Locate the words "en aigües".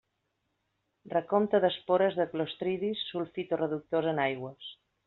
4.17-4.77